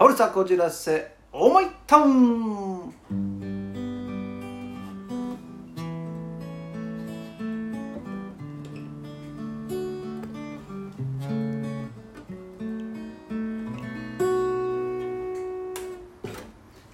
[0.00, 2.94] ホルサこじらせ思いタウン。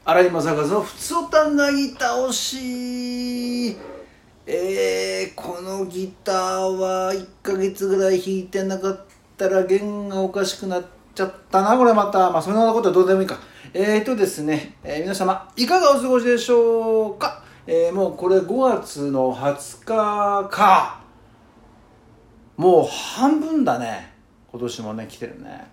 [0.05, 3.77] 荒井正和の「ふつおたなぎ倒し」
[4.47, 9.01] えー、このギターは1ヶ月ぐらい弾いてなかっ
[9.37, 10.85] たら弦がおかしくなっ
[11.17, 12.31] ちゃったなこれまた。
[12.31, 13.39] まあそんなことはどうでもいいか。
[13.73, 21.01] えーとですね、えー皆様いかがお過ごしでしょうか、えーもうこれ5月の20日か。
[22.57, 24.13] もう半分だね。
[24.53, 25.67] 今年もね来てるね。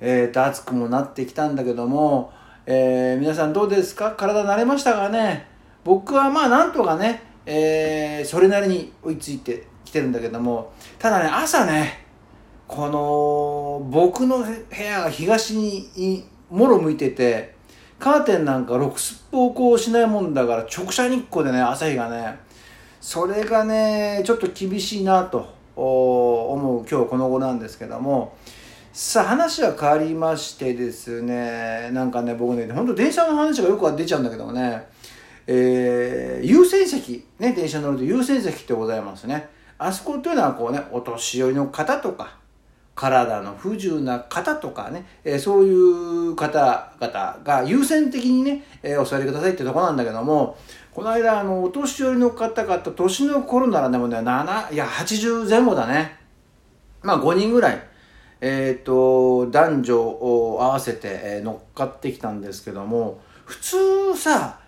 [0.00, 2.32] えーと暑くもなってきたんだけども、
[2.66, 4.12] えー皆さんどうですか？
[4.12, 5.46] 体慣れましたかね？
[5.82, 12.03] 僕はまあなんとかね、えーそれなりに追いついてきてるんだけどもただね朝ね
[12.66, 17.54] この僕の部屋が東にもろ向いてて
[17.98, 22.38] カーテンなんかろくすっぽこうしないもんだから直射日光でね朝日がね
[23.00, 28.36] それがねちょっと厳しいなと思う今日この頃なんですけども。
[28.94, 34.86] さあ話は変わりましてですねなんかね僕ね本当電車の話がよく出ちゃうんだけどもね
[35.48, 39.48] えー優先席ね電車乗ると優先席ってございますね。
[39.78, 42.36] あそこっていうのはこうねお年寄りの方とか
[42.94, 50.56] 体の不自由な方とかね、えーそういう方々が優先的にね、えーお座りくださいってとこなんだけども、
[50.92, 56.16] この間、あの、お年寄りの方々、年の頃ならでもね、7、いや、80前後だね。
[57.02, 57.82] まあ、5人ぐらい、
[58.40, 64.60] えっ、と、男女を合わせて、えー乗っかってきたんですけども、普通さ、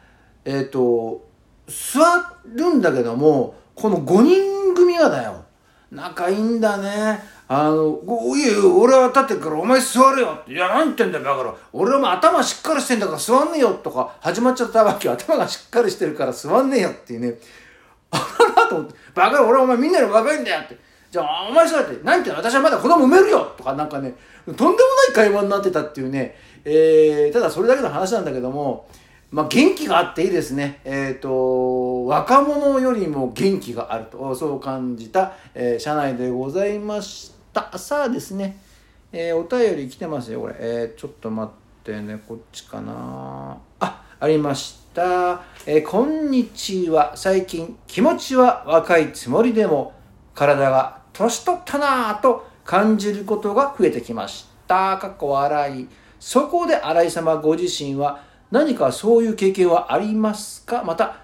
[0.45, 1.25] えっ、と、
[1.69, 2.01] 座
[2.45, 5.45] るんだけども、この5人組がだよ。
[5.91, 7.21] 仲いいんだね。
[7.49, 10.39] あの、ごいやいや俺は立ってるからお前座れよ。
[10.49, 11.57] いや、何言ってんだよ、バカろ。
[11.73, 15.15] 俺も頭しっかりしてんだから座んねえよとか始まっちゃったわけよ。
[15.15, 17.35] 頭がしっかりしてるから座んねえよっていうね。
[18.11, 18.19] あ
[18.57, 20.77] ららと思って、バカ、俺お前みんなより若いんだよって。
[21.09, 22.39] じゃあ、お前そうやって、何言ってんの？
[22.39, 24.15] 私はまだ子供産めるよとかなんかね、
[24.45, 24.77] とんでもな
[25.13, 28.89] い会話になってたっていうね、えー、ただそれだけの話なんだけども、
[29.31, 30.81] まあ、元気があっていいですね。
[30.85, 37.36] えっ、と、若者よりも元気があると、そう感じた、えー車内でございました。
[37.63, 38.59] たさあですね、
[39.13, 40.55] えーお便り来てますよ、これ。
[40.59, 43.57] えーちょっと待ってね、こっちかな。
[43.81, 45.41] あ、ありました。
[45.65, 47.17] えーこんにちは。
[47.17, 49.95] 最近、気持ちは若いつもりでも、
[50.35, 54.99] 体が年取ったなぁと感じることが増えてきました。
[54.99, 55.89] かっこ笑い。
[56.21, 60.83] そこで新井様ご自身は何かそういう経験はありますか？
[60.85, 61.21] また、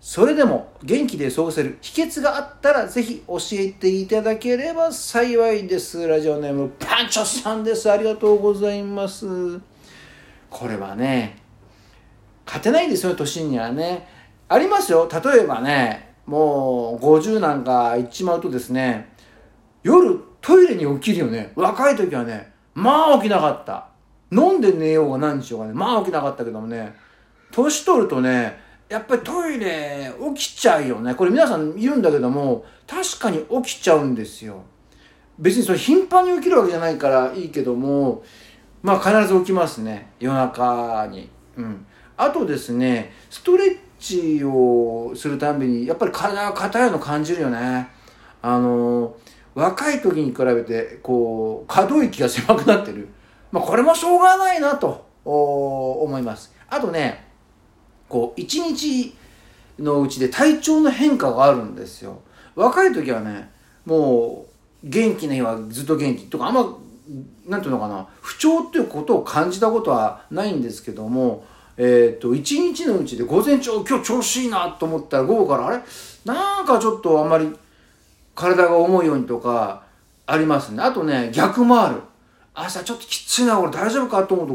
[0.00, 6.06] それでも元気で過ごせる秘訣があったらぜひ教えていただければ幸いです。
[6.06, 7.90] ラジオネームパンチョさんです。
[7.90, 9.26] ありがとうございます。
[10.48, 11.38] これはね、
[12.46, 14.06] 勝てないですよ、年にはね。
[14.48, 15.08] ありますよ。
[15.12, 19.12] 例えばね、もう50なんか行っちまうとですね、
[19.82, 21.52] 夜トイレに起きるよね。
[21.56, 23.88] 若い時はね、まあ起きなかった。
[24.30, 26.94] 飲んで寝ようが何しようがね、まあ起きなかったけどもね、
[27.50, 31.14] 年取るとね、やっぱりトイレ起きちゃうよね。
[31.14, 34.62] これ皆さん言うんだけども、確かに起きちゃうんですよ。
[35.38, 38.22] 別にそれ頻繁に起きるわけじゃないからいいけども、
[38.82, 40.10] まあ必ず起きますね。
[40.18, 41.28] 夜中に。
[41.56, 41.86] うん。
[42.16, 47.88] あとですね、ストレッチをするたびに、やっぱり体が硬いの感じるよね。
[48.40, 49.16] あの、
[49.54, 53.08] 若い時に比べて、こう、可動域が狭くなってる。
[53.52, 56.54] まあこれもしょうがないなとお思います。
[56.68, 57.27] あとね、
[58.08, 59.14] こう、一日
[59.78, 62.20] のうちで体調の変化があるんですよ。
[62.54, 63.50] 若い時はね、
[63.84, 64.46] も
[64.82, 66.78] う、元気な日はずっと元気とか、あんま、
[67.46, 71.44] なんていうのかな、不調っていうことを感じたことはないんですけども、
[71.76, 75.82] えっ、と、一日のうちで午前中、今日調子いいなと思ったら午後から、あれ？
[76.24, 77.54] なんかちょっとあんまり
[78.34, 79.84] 体が重いようにとか、
[80.26, 80.82] ありますね。
[80.82, 82.00] あとね、逆もある。
[82.52, 84.54] 朝ちょっときついな、俺大丈夫かと思うと、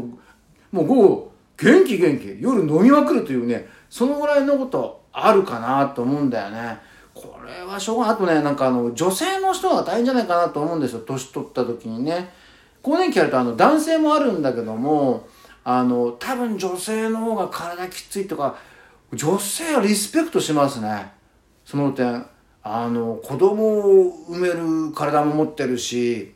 [0.70, 2.36] もう午後、元気元気。
[2.40, 6.78] 夜飲みまくるというね、そのぐらいのことあるかなと思うんだよね。
[7.14, 8.14] これはしょうがない。
[8.14, 11.00] あとね、なんかあの、女性の人が大変じゃないかなと思うんですよ。
[11.00, 12.32] 年取った時にね。
[12.82, 15.28] 更年期やるとあの、男性もあるんだけども、
[15.62, 18.56] あの、多分女性の方が体きついとか、
[19.12, 21.12] 女性はリスペクトしますね。
[21.64, 22.26] その点。
[22.66, 26.33] あの、子供を産める体も持ってるし、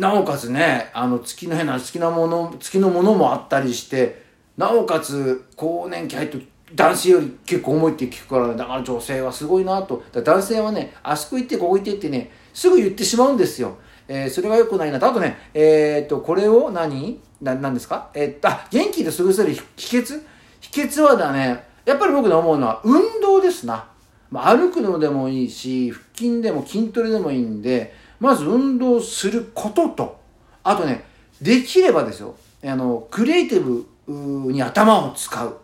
[0.00, 4.22] なおかつね、あの、月の変な、月のもの、月のものもあったりして、
[4.56, 6.38] なおかつ、更年期入って、
[6.74, 10.02] 男性より結構重いって聞くから、ね、だから女性はすごいなと。
[10.12, 13.76] 男性はね、あそこ行って、ここ行ってってね、すぐ言ってしまうんですよ。
[14.08, 15.06] えー、それが良くないなと。
[15.06, 17.20] あとね、えっ、と、これを何？
[17.42, 18.10] な、なんですか？
[18.14, 20.22] えっと、あ、元気で過ごせる秘訣？
[20.60, 23.86] 秘訣はだね、やっぱり僕の思うのは運動ですな。
[24.30, 30.20] まあ、歩くのでもいいし、腹筋でも筋トレでもいいんで、まず運動することと、
[30.62, 31.04] あとね、
[31.40, 35.56] できればですよ、あの、クリエイティブに頭を使う。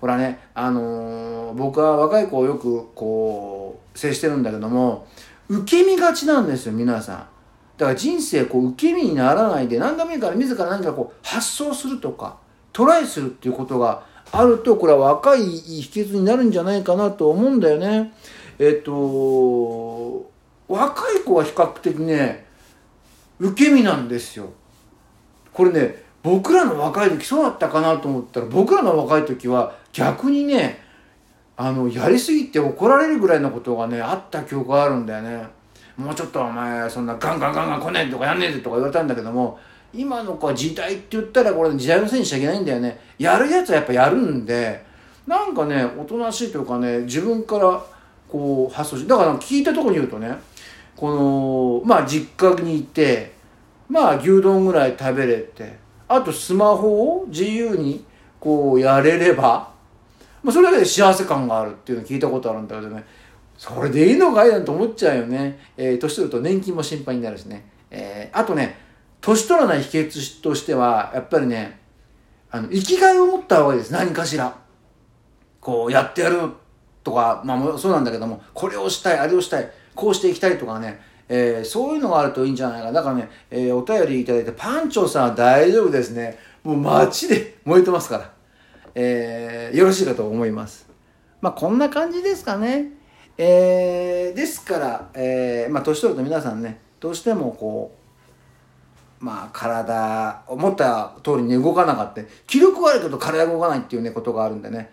[0.00, 5.08] ほらね、あのー、僕は若い子をよくこう、接してるんだけども、
[5.48, 7.26] 受け身がちなんですよ、皆さん。
[7.78, 12.38] だから人生こう受け身にならないで何でもいいから自ら何かこう発想するとか
[12.72, 18.12] トライするっていうことがあるとこれは若い秘訣になるんじゃないかなと思うんだよね。
[18.58, 20.30] えっと
[20.68, 22.46] 若い子は比較的ね
[23.38, 24.50] 受け身なんですよ。
[25.52, 30.80] これね僕らの若い時そうだったかなと思ったら僕らの若い時は逆にね
[31.56, 35.46] あのやりすぎて怒られるぐらいのことがねあった記憶があるんだよね。
[35.96, 39.58] もうちょっとお前そんなガンガンガンガン来ねえとかやんねえでとか言われたんだけども
[39.94, 44.84] 今の子は時代って言ったらこれ時代のせいにしちゃいけないんだよねやるやつはやっぱやるんで
[45.26, 47.82] なんかねおとなしいというかね自分から
[48.28, 50.36] こう発想してだから聞いたとこに言うとね
[50.96, 53.32] このまあ実家にいて
[53.88, 55.78] まあ牛丼ぐらい食べれて
[56.08, 58.04] あとスマホを自由に
[58.40, 59.70] こうやれれば、
[60.42, 63.04] まあ、それだけで幸せ感があるっていうのを聞いたことあるんだけどね
[63.58, 65.58] それでいいのかいなんて思っちゃうよね。
[65.76, 67.64] えー、年取ると年金も心配になるしね。
[67.90, 68.78] えー、あとね、
[69.20, 71.80] 年取らない秘訣としては、やっぱりね、
[72.50, 73.92] あの、生きがいを持った方がいいです。
[73.92, 74.56] 何かしら。
[75.60, 76.50] こう、やってやる
[77.02, 82.92] とか、まあ、そうなんだけども、これをしたい、あれをしたい、こうしていきたいとかね、えー、そういうのがあるといいんじゃないかな。
[82.92, 86.38] だからね、えー、お便りいただいて、パンチョさんは大丈夫ですね。
[86.62, 88.32] もう街で燃えてますから。
[88.94, 90.88] えー、よろしいかと思います。
[91.40, 92.92] まあ、こんな感じですかね。
[93.38, 97.94] えー、ですから、えー、まあ、年取ると皆さんね、どうしてもこ
[99.20, 102.22] う、まあ、体、思った通りに動かなかった。
[102.46, 104.90] 気力はあるけど体動かないっていうね、ことがあるんでね。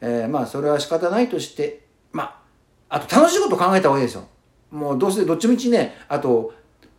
[0.00, 2.42] えー、まあ、それは仕方ないとして、ま
[2.88, 4.28] あ、あと楽しいこと考えた方がいいですよ。
[4.76, 6.52] もう、どうせ、どっちみちね、あと、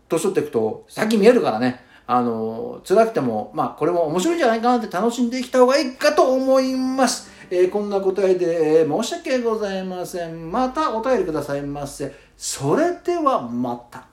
[0.09, 7.29] 年取っていくと、先見えるからね、あの、辛くても、まあ、これも面白いんじゃないかなって楽しんできた方がいいかと思います。
[7.49, 10.51] えー、こんな答えで、え、申し訳ございません。
[10.51, 12.13] またお便りくださいませ。
[12.35, 14.07] それではまた。